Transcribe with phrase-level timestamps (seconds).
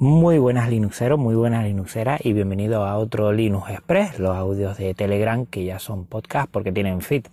[0.00, 4.94] Muy buenas Linuxeros, muy buenas Linuxeras y bienvenido a otro Linux Express, los audios de
[4.94, 7.26] Telegram que ya son podcast porque tienen feed.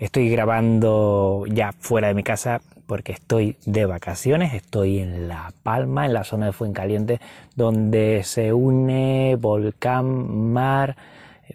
[0.00, 6.06] Estoy grabando ya fuera de mi casa porque estoy de vacaciones, estoy en La Palma,
[6.06, 7.20] en la zona de Fuencaliente,
[7.54, 10.96] donde se une volcán, mar,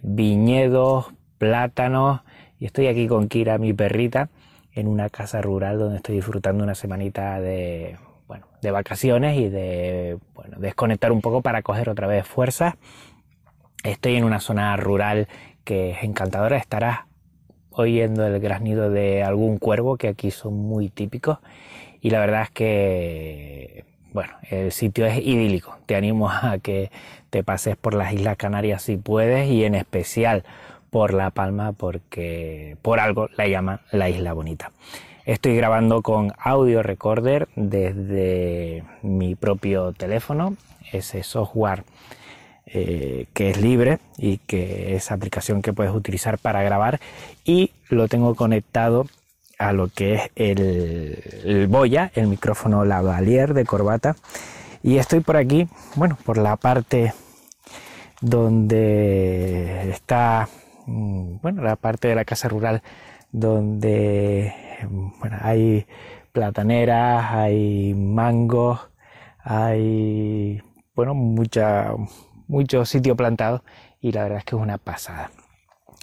[0.02, 2.22] viñedos, plátanos
[2.58, 4.30] y estoy aquí con Kira, mi perrita,
[4.72, 7.98] en una casa rural donde estoy disfrutando una semanita de
[8.32, 12.76] bueno, de vacaciones y de bueno, desconectar un poco para coger otra vez fuerzas.
[13.84, 15.28] Estoy en una zona rural
[15.64, 17.00] que es encantadora, estarás
[17.72, 21.40] oyendo el graznido de algún cuervo que aquí son muy típicos
[22.00, 25.76] y la verdad es que bueno, el sitio es idílico.
[25.84, 26.90] Te animo a que
[27.28, 30.42] te pases por las Islas Canarias si puedes y en especial
[30.88, 34.72] por La Palma porque por algo la llaman la Isla Bonita.
[35.24, 40.56] Estoy grabando con audio recorder desde mi propio teléfono,
[40.90, 41.84] ese software
[42.66, 46.98] eh, que es libre y que es aplicación que puedes utilizar para grabar.
[47.44, 49.06] Y lo tengo conectado
[49.60, 54.16] a lo que es el, el Boya, el micrófono lavalier de corbata.
[54.82, 57.14] Y estoy por aquí, bueno, por la parte
[58.20, 60.48] donde está,
[60.86, 62.82] mm, bueno, la parte de la casa rural
[63.32, 64.54] donde
[65.40, 65.86] hay
[66.32, 68.80] plataneras, hay mangos,
[69.42, 70.62] hay
[70.94, 73.64] bueno, mucho sitio plantado
[74.00, 75.30] y la verdad es que es una pasada.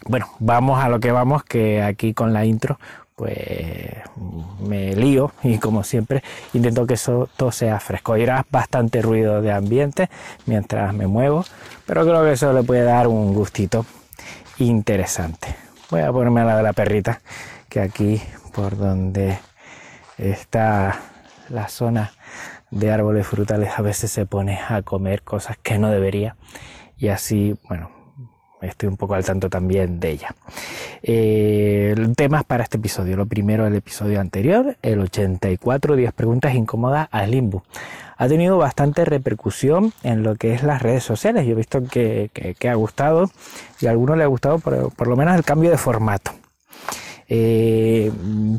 [0.08, 2.80] Bueno, vamos a lo que vamos, que aquí con la intro
[3.16, 3.90] pues
[4.62, 8.14] me lío y como siempre intento que eso todo sea fresco.
[8.14, 10.10] Oirás bastante ruido de ambiente
[10.46, 11.44] mientras me muevo,
[11.86, 13.86] pero creo que eso le puede dar un gustito
[14.60, 15.69] interesante.
[15.92, 17.22] Voy a ponerme a la de la perrita,
[17.68, 18.22] que aquí
[18.54, 19.40] por donde
[20.20, 21.00] está
[21.50, 22.12] la zona
[22.70, 26.36] de árboles frutales a veces se pone a comer cosas que no debería.
[26.96, 27.90] Y así, bueno,
[28.62, 30.36] estoy un poco al tanto también de ella.
[31.04, 33.18] Eh, temas para este episodio.
[33.18, 37.64] Lo primero, el episodio anterior, el 84, 10 preguntas incómodas al limbo
[38.20, 41.46] ha tenido bastante repercusión en lo que es las redes sociales.
[41.46, 42.30] Yo he visto que,
[42.70, 43.32] ha gustado
[43.80, 46.32] y a algunos le ha gustado por, lo menos el cambio de formato.
[47.30, 48.12] Eh,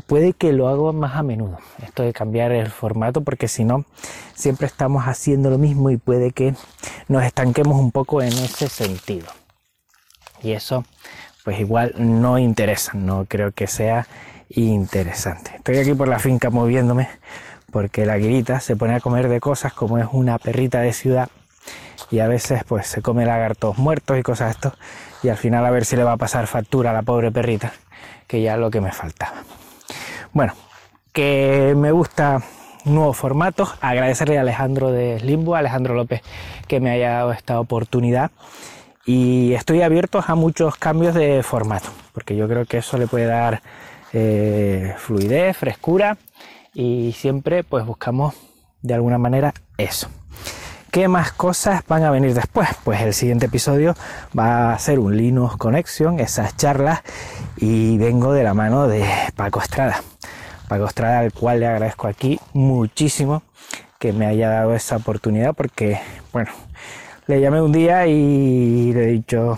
[0.07, 3.85] puede que lo haga más a menudo, esto de cambiar el formato, porque si no,
[4.33, 6.55] siempre estamos haciendo lo mismo y puede que
[7.07, 9.27] nos estanquemos un poco en ese sentido.
[10.41, 10.83] Y eso,
[11.43, 14.07] pues igual no interesa, no creo que sea
[14.49, 15.51] interesante.
[15.55, 17.09] Estoy aquí por la finca moviéndome
[17.71, 21.29] porque la guirita se pone a comer de cosas como es una perrita de ciudad
[22.09, 24.73] y a veces pues se come lagartos muertos y cosas esto
[25.23, 27.73] y al final a ver si le va a pasar factura a la pobre perrita
[28.27, 29.43] que ya es lo que me faltaba
[30.33, 30.53] bueno
[31.13, 32.41] que me gusta
[32.83, 36.21] nuevos formatos agradecerle a Alejandro de Limbo Alejandro López
[36.67, 38.31] que me haya dado esta oportunidad
[39.05, 43.25] y estoy abierto a muchos cambios de formato porque yo creo que eso le puede
[43.25, 43.61] dar
[44.13, 46.17] eh, fluidez frescura
[46.73, 48.35] y siempre pues buscamos
[48.81, 50.09] de alguna manera eso.
[50.91, 52.67] ¿Qué más cosas van a venir después?
[52.83, 53.95] Pues el siguiente episodio
[54.37, 57.01] va a ser un Linux Connection, esas charlas,
[57.55, 59.05] y vengo de la mano de
[59.37, 60.01] Paco Estrada.
[60.67, 63.41] Paco Estrada, al cual le agradezco aquí muchísimo
[63.99, 66.01] que me haya dado esa oportunidad, porque,
[66.33, 66.51] bueno,
[67.27, 69.57] le llamé un día y le he dicho,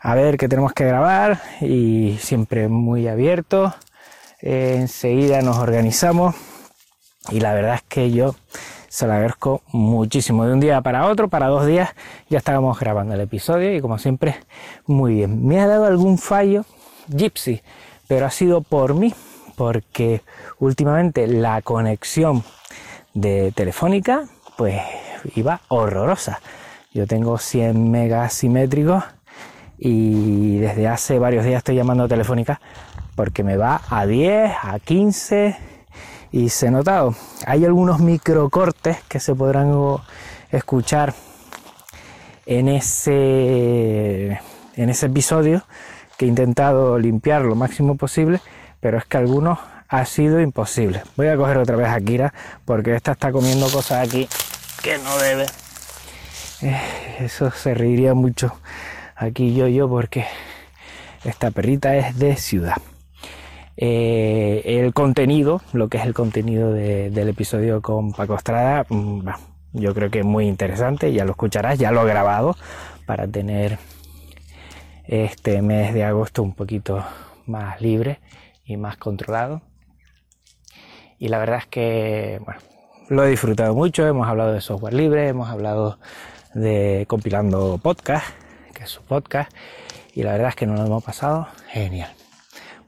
[0.00, 3.74] a ver, que tenemos que grabar, y siempre muy abierto
[4.42, 6.34] enseguida nos organizamos
[7.30, 8.34] y la verdad es que yo
[8.88, 10.44] se lo agradezco muchísimo.
[10.44, 11.90] De un día para otro, para dos días,
[12.28, 14.36] ya estábamos grabando el episodio y como siempre,
[14.86, 15.46] muy bien.
[15.46, 16.66] Me ha dado algún fallo
[17.08, 17.62] Gypsy,
[18.08, 19.14] pero ha sido por mí,
[19.56, 20.22] porque
[20.58, 22.42] últimamente la conexión
[23.14, 24.24] de Telefónica,
[24.58, 24.82] pues
[25.34, 26.40] iba horrorosa.
[26.92, 29.04] Yo tengo 100 megas simétricos
[29.78, 32.60] y desde hace varios días estoy llamando Telefónica
[33.14, 35.56] porque me va a 10, a 15
[36.32, 37.14] y se ha notado.
[37.46, 39.72] Hay algunos microcortes que se podrán
[40.50, 41.14] escuchar
[42.46, 44.40] en ese,
[44.76, 45.62] en ese episodio
[46.16, 48.40] que he intentado limpiar lo máximo posible,
[48.80, 49.58] pero es que algunos
[49.88, 51.02] ha sido imposible.
[51.16, 52.32] Voy a coger otra vez a Kira
[52.64, 54.28] porque esta está comiendo cosas aquí
[54.82, 55.46] que no debe.
[56.62, 56.80] Eh,
[57.20, 58.52] eso se reiría mucho
[59.16, 60.26] aquí yo yo porque
[61.24, 62.76] esta perrita es de ciudad.
[63.76, 69.28] Eh, el contenido, lo que es el contenido del episodio con Paco Estrada, mm,
[69.72, 72.56] yo creo que es muy interesante, ya lo escucharás, ya lo he grabado
[73.06, 73.78] para tener
[75.04, 77.04] este mes de agosto un poquito
[77.46, 78.20] más libre
[78.64, 79.62] y más controlado.
[81.18, 82.60] Y la verdad es que, bueno,
[83.12, 85.98] lo he disfrutado mucho, hemos hablado de software libre, hemos hablado
[86.54, 88.24] de compilando podcast,
[88.72, 89.52] que es su podcast,
[90.14, 92.10] y la verdad es que nos lo hemos pasado genial.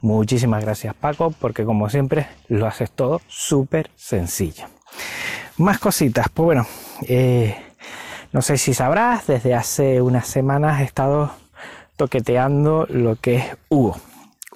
[0.01, 4.65] Muchísimas gracias Paco, porque como siempre lo haces todo súper sencillo.
[5.59, 6.67] Más cositas, pues bueno,
[7.07, 7.55] eh,
[8.33, 11.33] no sé si sabrás, desde hace unas semanas he estado
[11.97, 13.97] toqueteando lo que es Hugo.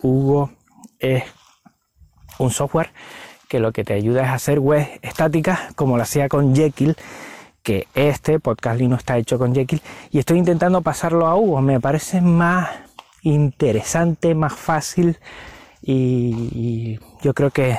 [0.00, 0.50] Hugo
[0.98, 1.24] es
[2.38, 2.90] un software
[3.48, 6.96] que lo que te ayuda es hacer web estáticas como lo hacía con Jekyll,
[7.62, 11.60] que este podcast no está hecho con Jekyll, y estoy intentando pasarlo a Hugo.
[11.60, 12.68] Me parece más
[13.22, 15.18] interesante, más fácil
[15.82, 17.78] y, yo creo que,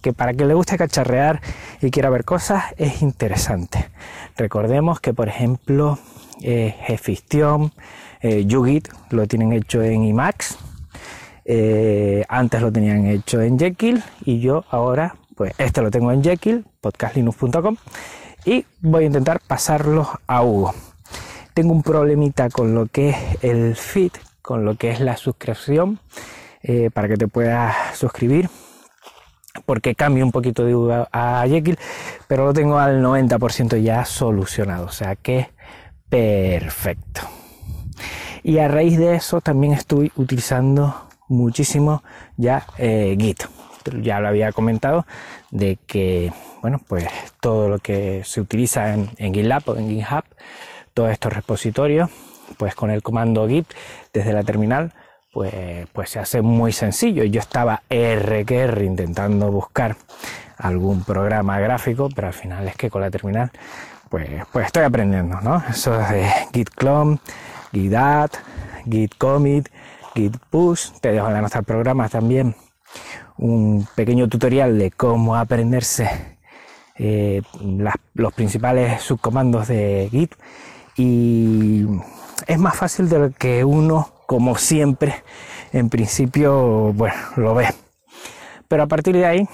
[0.00, 1.40] que para que le guste cacharrear
[1.82, 3.90] y quiera ver cosas es interesante.
[4.36, 5.98] Recordemos que, por ejemplo,
[6.42, 7.72] eh, Gfiction,
[8.20, 10.69] eh, YouGit lo tienen hecho en Emacs
[11.52, 16.22] eh, antes lo tenían hecho en Jekyll y yo ahora, pues este lo tengo en
[16.22, 17.76] Jekyll, podcastlinux.com
[18.44, 20.72] y voy a intentar pasarlo a Hugo.
[21.52, 24.12] Tengo un problemita con lo que es el feed,
[24.42, 25.98] con lo que es la suscripción,
[26.62, 28.48] eh, para que te puedas suscribir
[29.66, 31.80] porque cambio un poquito de Hugo a Jekyll,
[32.28, 35.50] pero lo tengo al 90% ya solucionado, o sea que
[36.08, 37.22] perfecto.
[38.44, 42.02] Y a raíz de eso también estoy utilizando muchísimo
[42.36, 43.44] ya eh, Git.
[44.02, 45.06] Ya lo había comentado
[45.50, 46.30] de que,
[46.60, 47.08] bueno, pues
[47.40, 50.24] todo lo que se utiliza en, GitLab o en GitHub,
[50.92, 52.10] todos estos repositorios,
[52.58, 53.66] pues con el comando git
[54.12, 54.92] desde la terminal,
[55.32, 55.54] pues,
[55.94, 57.24] pues se hace muy sencillo.
[57.24, 59.96] Yo estaba RQR intentando buscar
[60.58, 63.50] algún programa gráfico, pero al final es que con la terminal,
[64.10, 65.62] pues, pues estoy aprendiendo, ¿no?
[65.70, 67.18] Eso de git clone,
[67.72, 68.30] git add,
[68.90, 69.68] git commit,
[70.14, 70.92] Git Push.
[71.00, 72.54] Te dejo en la programa también
[73.36, 76.38] un pequeño tutorial de cómo aprenderse
[76.96, 77.42] eh,
[78.14, 80.34] los principales subcomandos de Git.
[80.96, 81.86] Y
[82.46, 85.22] es más fácil de lo que uno, como siempre,
[85.72, 87.68] en principio, bueno, lo ve.
[88.68, 89.48] Pero a partir de ahí,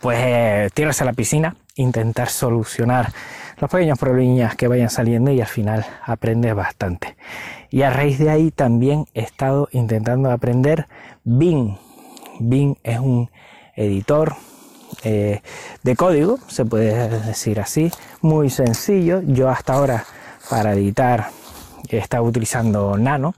[0.00, 3.12] pues tirarse a la piscina, intentar solucionar
[3.58, 7.16] los pequeños problemas que vayan saliendo y al final aprendes bastante.
[7.70, 10.86] Y a raíz de ahí también he estado intentando aprender
[11.24, 11.76] Bing.
[12.40, 13.30] Bing es un
[13.76, 14.34] editor
[15.02, 15.40] eh,
[15.82, 17.90] de código, se puede decir así,
[18.20, 19.22] muy sencillo.
[19.22, 20.04] Yo hasta ahora
[20.48, 21.30] para editar
[21.96, 23.34] he estado utilizando Nano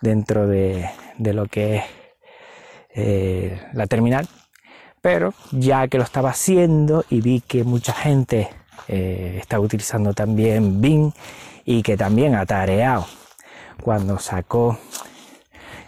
[0.00, 1.84] dentro de, lo que es
[2.94, 4.28] eh, la terminal,
[5.00, 8.48] pero ya que lo estaba haciendo y vi que mucha gente
[8.94, 11.12] eh, está utilizando también Bing
[11.64, 13.06] y que también Atareado
[13.82, 14.78] cuando sacó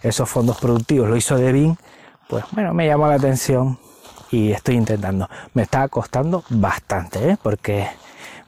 [0.03, 1.77] esos fondos productivos lo hizo de Bing,
[2.31, 3.79] pues bueno, me llamó la atención
[4.31, 5.29] y estoy intentando.
[5.53, 7.37] Me está costando bastante, ¿eh?
[7.43, 7.89] porque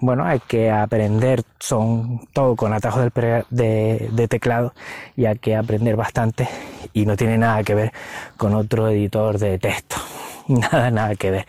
[0.01, 3.11] bueno, hay que aprender, son todo con atajos
[3.51, 4.73] de, de, teclado
[5.17, 6.49] y hay que aprender bastante
[6.95, 7.93] y no tiene nada que ver
[8.39, 9.97] con otro editor de texto,
[10.49, 11.47] nada, nada que ver.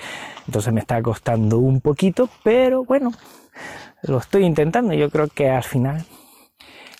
[0.47, 3.11] Entonces me está costando un poquito, pero bueno,
[4.03, 4.93] lo estoy intentando.
[4.93, 6.05] Yo creo que al final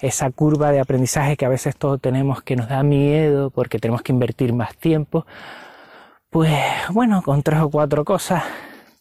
[0.01, 4.01] esa curva de aprendizaje que a veces todos tenemos que nos da miedo porque tenemos
[4.01, 5.25] que invertir más tiempo,
[6.30, 6.54] pues
[6.92, 8.44] bueno, con tres o cuatro cosas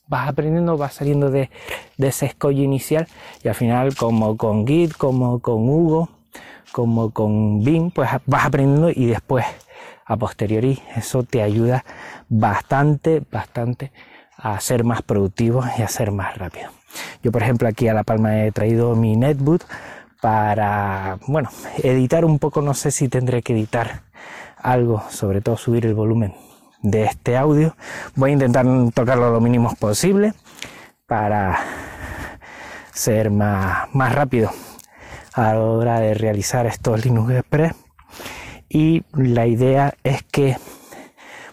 [0.06, 1.50] vas aprendiendo, vas saliendo de,
[1.98, 3.08] ese escollo inicial
[3.42, 6.08] y al final como con Git, como con Hugo,
[6.72, 9.44] como con Bing, pues vas aprendiendo y después
[10.04, 11.84] a posteriori eso te ayuda
[12.28, 13.90] bastante, bastante
[14.36, 16.70] a ser más productivo y a ser más rápido.
[17.22, 19.62] Yo, por ejemplo, aquí a La Palma he traído mi netbook
[20.20, 21.50] para, bueno,
[21.82, 24.02] editar un poco, no sé si tendré que editar
[24.56, 26.34] algo, sobre todo subir el volumen
[26.82, 27.76] de este audio.
[28.14, 30.32] Voy a intentar tocarlo lo mínimo posible
[31.06, 31.58] para,
[32.96, 34.50] ser más, más rápido
[35.34, 37.74] a la hora de realizar estos Linux Express
[38.68, 40.56] y la idea es que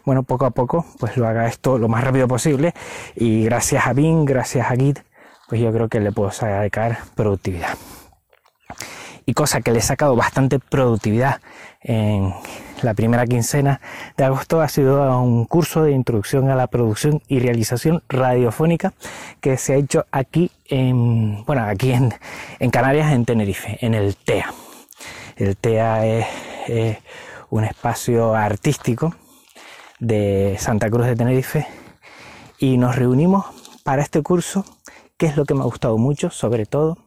[0.06, 2.74] bueno poco a poco pues lo haga esto lo más rápido posible
[3.16, 5.00] y gracias a Bing gracias a Git
[5.48, 7.78] pues yo creo que le puedo sacar productividad
[9.26, 11.40] y cosa que le he sacado bastante productividad
[11.82, 12.34] en
[12.82, 13.80] la primera quincena
[14.18, 18.94] de agosto ha sido un curso de introducción a la producción y realización radiofónica
[19.40, 24.54] que se ha hecho aquí en, bueno, aquí en, Canarias, en Tenerife, en el TEA.
[25.38, 26.98] El TEA es
[27.50, 29.16] un espacio artístico
[30.00, 31.68] de Santa Cruz de Tenerife
[32.60, 33.46] y nos reunimos
[33.84, 34.66] para este curso,
[35.18, 36.98] que es lo que me ha gustado mucho, sobre todo,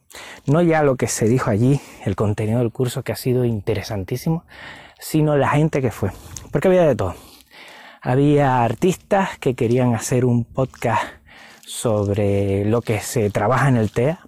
[0.45, 4.45] no ya lo que se dijo allí, el contenido del curso que ha sido interesantísimo,
[4.99, 6.11] sino la gente que fue.
[6.51, 7.15] Porque había de todo.
[8.01, 11.03] Había artistas que querían hacer un podcast
[11.65, 14.19] sobre lo que se trabaja en el TEA.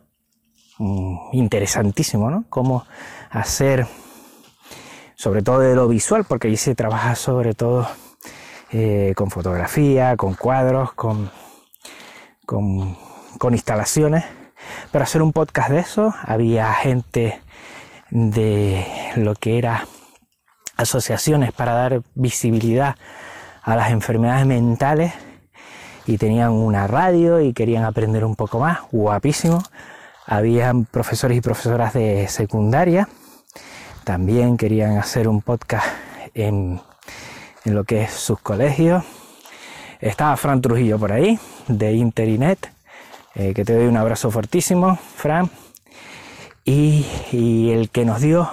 [0.79, 2.45] Mm, interesantísimo, ¿no?
[2.49, 2.85] Cómo
[3.29, 3.87] hacer,
[5.15, 7.87] sobre todo de lo visual, porque allí se trabaja sobre todo
[8.71, 11.31] eh, con fotografía, con cuadros, con,
[12.45, 12.97] con,
[13.37, 14.25] con instalaciones.
[14.91, 17.41] Pero hacer un podcast de eso, había gente
[18.11, 18.85] de
[19.15, 19.87] lo que era
[20.77, 22.95] asociaciones para dar visibilidad
[23.63, 25.13] a las enfermedades mentales
[26.05, 29.61] y tenían una radio y querían aprender un poco más, guapísimo.
[30.25, 33.09] Habían profesores y profesoras de secundaria,
[34.03, 35.85] también querían hacer un podcast
[36.33, 36.81] en,
[37.73, 39.03] lo que es sus colegios.
[39.99, 42.71] Estaba Fran Trujillo por ahí, de Interinet,
[43.35, 45.49] eh, que te doy un abrazo fortísimo, Fran.
[46.65, 48.49] Y, y el que nos dio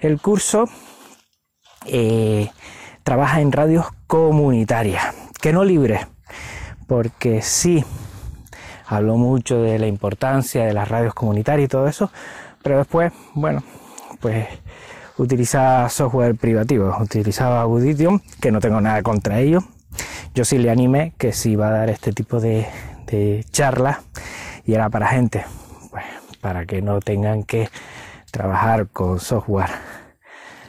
[0.00, 0.68] el curso
[1.86, 2.50] eh,
[3.02, 6.06] trabaja en radios comunitarias, que no libres,
[6.86, 7.84] porque sí,
[8.86, 12.10] habló mucho de la importancia de las radios comunitarias y todo eso,
[12.62, 13.62] pero después, bueno,
[14.20, 14.46] pues
[15.18, 19.62] utilizaba software privativo, utilizaba Audition, que no tengo nada contra ello.
[20.34, 22.66] Yo sí le animé que si iba a dar este tipo de,
[23.06, 23.98] de charlas
[24.64, 25.44] y era para gente,
[25.90, 26.04] pues,
[26.40, 27.68] para que no tengan que
[28.30, 29.70] trabajar con software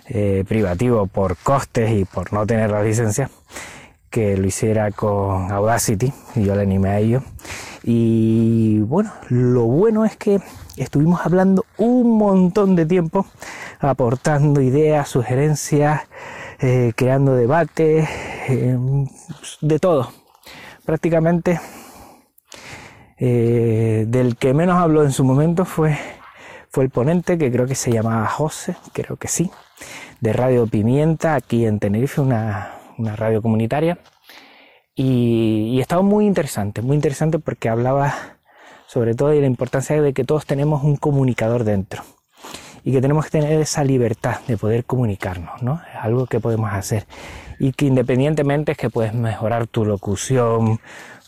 [0.08, 3.30] eh, privativo por costes y por no tener la licencia,
[4.10, 7.22] que lo hiciera con Audacity y yo le animé a ello.
[7.84, 10.42] Y bueno, lo bueno es que
[10.78, 13.26] estuvimos hablando un montón de tiempo,
[13.80, 16.02] aportando ideas, sugerencias,
[16.60, 18.08] eh, creando debates,
[18.48, 18.78] eh,
[19.62, 20.12] de todo.
[20.86, 21.60] Prácticamente
[23.20, 25.98] del que menos habló en su momento fue,
[26.70, 29.52] fue el ponente, que creo que se llamaba José, creo que sí
[30.22, 34.00] de Radio Pimienta aquí en Tenerife, una, radio comunitaria.
[34.96, 38.14] Y, y, estaba muy interesante, muy interesante porque hablaba
[38.88, 42.04] sobre todo de la importancia de que todos tenemos un comunicador dentro
[42.84, 45.82] y que tenemos que tener esa libertad de poder comunicarnos, ¿no?
[45.94, 47.06] Es algo que podemos hacer
[47.60, 50.80] y que independientemente es que puedes mejorar tu locución,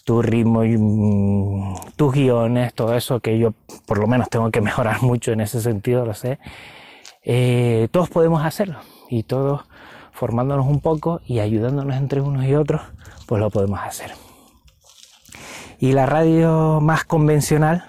[0.06, 3.54] tu ritmo y mm, tus guiones, todo eso que yo
[3.86, 6.40] por lo menos tengo que mejorar mucho en ese sentido, lo sé
[7.24, 8.80] eh, todos podemos hacerlo
[9.10, 9.62] y todos
[10.12, 12.82] formándonos un poco y ayudándonos entre unos y otros,
[13.28, 14.12] pues lo podemos hacer.
[15.80, 17.86] Y la radio más convencional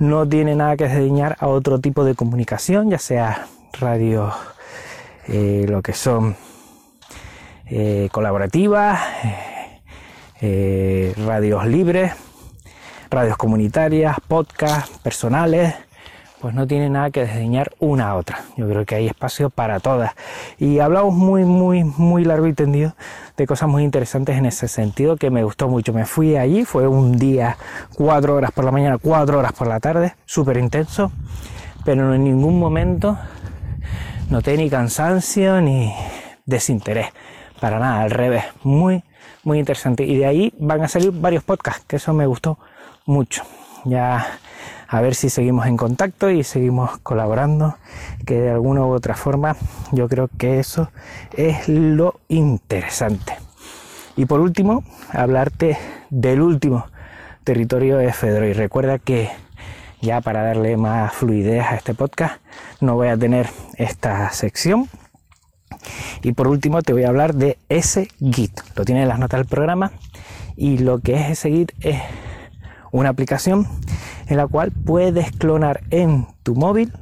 [0.00, 3.46] no tiene nada que desdeñar a otro tipo de comunicación, ya sea
[3.78, 4.32] radio
[5.28, 6.34] eh, lo que son
[7.66, 8.98] eh, colaborativas,
[10.40, 12.14] radios libres,
[13.10, 15.74] radios comunitarias, podcasts personales,
[16.40, 18.40] pues no tiene nada que desdeñar una a otra.
[18.56, 20.12] Yo creo que hay espacio para todas.
[20.58, 22.94] Y hablamos muy, muy, muy largo y tendido
[23.36, 25.92] de cosas muy interesantes en ese sentido que me gustó mucho.
[25.92, 27.58] Me fui allí, fue un día,
[27.94, 31.12] cuatro horas por la mañana, cuatro horas por la tarde, súper intenso,
[31.84, 33.18] pero en ningún momento
[34.30, 35.92] noté ni cansancio ni
[36.46, 37.08] desinterés.
[37.60, 39.04] Para nada, al revés, muy,
[39.44, 40.04] muy interesante.
[40.04, 42.58] Y de ahí van a salir varios podcasts, que eso me gustó
[43.04, 43.42] mucho.
[43.84, 44.38] Ya
[44.92, 47.76] a ver si seguimos en contacto y seguimos colaborando,
[48.26, 49.54] que de alguna u otra forma
[49.92, 50.90] yo creo que eso
[51.36, 53.34] es lo interesante.
[54.16, 54.82] Y por último,
[55.12, 55.78] hablarte
[56.10, 56.86] del último
[57.44, 58.12] territorio de.
[58.48, 59.30] Y recuerda que
[60.00, 62.42] ya para darle más fluidez a este podcast,
[62.80, 64.88] no voy a tener esta sección.
[66.22, 68.58] Y por último te voy a hablar de ese Git.
[68.74, 69.92] Lo tiene en las notas del programa.
[70.56, 72.00] Y lo que es ese Git es
[72.90, 73.68] una aplicación
[74.30, 76.92] en la cual puedes clonar en tu móvil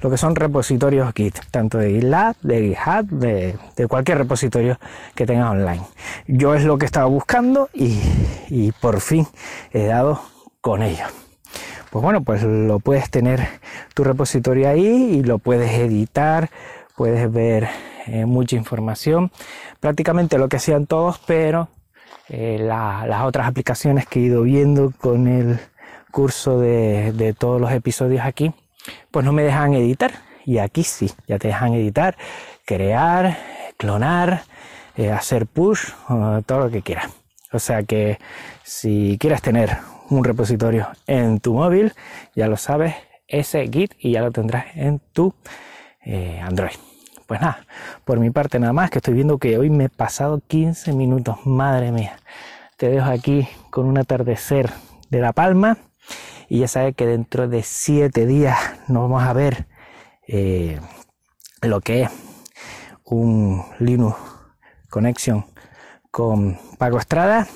[0.00, 4.78] lo que son repositorios Git, tanto de GitLab, de GitHub, de, cualquier repositorio
[5.14, 5.82] que tengas online.
[6.26, 9.26] Yo es lo que estaba buscando y, por fin
[9.72, 10.20] he dado
[10.60, 11.04] con ello.
[11.90, 13.46] pues bueno, pues lo puedes tener
[13.94, 16.50] tu repositorio ahí y lo puedes editar,
[16.96, 17.68] puedes ver
[18.06, 19.30] eh, mucha información,
[19.78, 21.68] prácticamente lo que hacían todos, pero
[22.28, 25.60] eh, las otras aplicaciones que he ido viendo con el
[26.12, 28.52] curso de, todos los episodios aquí,
[29.10, 30.12] pues no me dejan editar.
[30.44, 32.16] Y aquí sí, ya te dejan editar,
[32.64, 33.38] crear,
[33.76, 34.42] clonar,
[34.96, 35.90] eh, hacer push,
[36.46, 37.10] todo lo que quieras.
[37.52, 38.18] O sea que
[38.62, 39.78] si quieres tener
[40.10, 41.92] un repositorio en tu móvil,
[42.34, 42.94] ya lo sabes,
[43.28, 45.34] ese Git y ya lo tendrás en tu
[46.04, 46.76] eh, Android.
[47.26, 47.64] Pues nada,
[48.04, 51.38] por mi parte nada más, que estoy viendo que hoy me he pasado 15 minutos,
[51.46, 52.16] madre mía.
[52.76, 54.70] Te dejo aquí con un atardecer
[55.08, 55.78] de La Palma
[56.52, 59.64] y ya sabes que dentro de 7 días nos vamos a ver
[60.28, 60.78] eh,
[61.62, 62.10] lo que es
[63.04, 64.18] un Linux
[64.90, 65.46] Connection
[66.10, 67.48] con Pago Estrada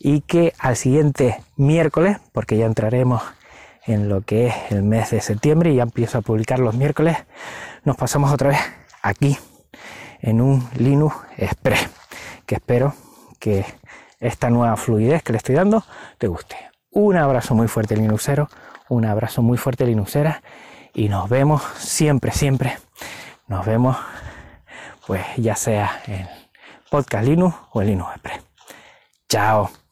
[0.00, 3.22] y que al siguiente miércoles, porque ya entraremos
[3.84, 7.16] en lo que es el mes de septiembre y ya empiezo a publicar los miércoles,
[7.84, 8.58] nos pasamos otra vez
[9.02, 9.38] aquí
[10.20, 11.88] en un Linux Express,
[12.44, 12.92] que espero
[13.38, 13.64] que
[14.18, 15.84] esta nueva fluidez que le estoy dando
[16.18, 16.75] te guste.
[16.96, 18.48] Un abrazo muy fuerte Linuxero,
[18.88, 20.40] un abrazo muy fuerte Linuxera
[20.94, 22.78] y nos vemos siempre, siempre.
[23.48, 23.98] Nos vemos
[25.06, 26.26] pues ya sea en
[26.90, 28.40] Podcast Linux o en Linux Express.
[29.28, 29.85] Chao.